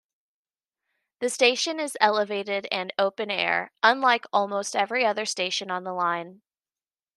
The 1.19 1.29
station 1.29 1.79
is 1.79 1.95
elevated 2.01 2.67
and 2.71 2.91
open-air, 2.97 3.71
unlike 3.83 4.25
almost 4.33 4.75
every 4.75 5.05
other 5.05 5.27
station 5.27 5.69
on 5.69 5.83
the 5.83 5.93
line. 5.93 6.41